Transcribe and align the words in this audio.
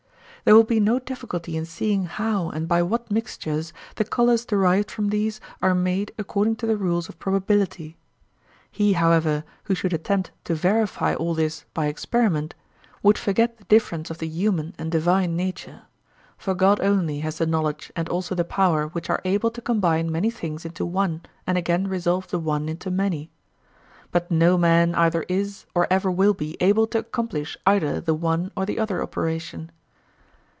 There 0.43 0.55
will 0.55 0.63
be 0.63 0.79
no 0.79 0.97
difficulty 0.97 1.55
in 1.55 1.65
seeing 1.65 2.05
how 2.05 2.49
and 2.49 2.67
by 2.67 2.81
what 2.81 3.11
mixtures 3.11 3.73
the 3.97 4.03
colours 4.03 4.43
derived 4.43 4.89
from 4.89 5.09
these 5.09 5.39
are 5.61 5.75
made 5.75 6.11
according 6.17 6.55
to 6.55 6.65
the 6.65 6.75
rules 6.77 7.07
of 7.07 7.19
probability. 7.19 7.95
He, 8.71 8.93
however, 8.93 9.43
who 9.65 9.75
should 9.75 9.93
attempt 9.93 10.31
to 10.45 10.55
verify 10.55 11.13
all 11.13 11.35
this 11.35 11.65
by 11.75 11.85
experiment, 11.85 12.55
would 13.03 13.19
forget 13.19 13.59
the 13.59 13.65
difference 13.65 14.09
of 14.09 14.17
the 14.17 14.27
human 14.27 14.73
and 14.79 14.91
divine 14.91 15.35
nature. 15.35 15.83
For 16.39 16.55
God 16.55 16.79
only 16.81 17.19
has 17.19 17.37
the 17.37 17.45
knowledge 17.45 17.91
and 17.95 18.09
also 18.09 18.33
the 18.33 18.43
power 18.43 18.87
which 18.87 19.11
are 19.11 19.21
able 19.23 19.51
to 19.51 19.61
combine 19.61 20.11
many 20.11 20.31
things 20.31 20.65
into 20.65 20.87
one 20.87 21.21
and 21.45 21.55
again 21.55 21.87
resolve 21.87 22.29
the 22.29 22.39
one 22.39 22.67
into 22.67 22.89
many. 22.89 23.29
But 24.11 24.31
no 24.31 24.57
man 24.57 24.95
either 24.95 25.21
is 25.29 25.67
or 25.75 25.85
ever 25.93 26.09
will 26.09 26.33
be 26.33 26.57
able 26.59 26.87
to 26.87 26.97
accomplish 26.97 27.57
either 27.67 28.01
the 28.01 28.15
one 28.15 28.49
or 28.57 28.65
the 28.65 28.79
other 28.79 29.03
operation. 29.03 29.69